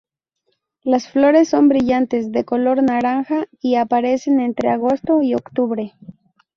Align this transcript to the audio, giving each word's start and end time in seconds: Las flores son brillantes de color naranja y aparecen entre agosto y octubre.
Las 0.81 1.11
flores 1.11 1.47
son 1.49 1.69
brillantes 1.69 2.31
de 2.31 2.43
color 2.43 2.81
naranja 2.81 3.45
y 3.59 3.75
aparecen 3.75 4.39
entre 4.39 4.71
agosto 4.71 5.21
y 5.21 5.35
octubre. 5.35 5.93